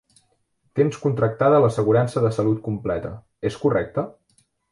Tens 0.79 0.95
contractada 1.03 1.59
l'assegurança 1.65 2.25
de 2.25 2.33
salut 2.39 2.63
completa, 2.69 3.13
és 3.51 3.61
correcte? 3.67 4.09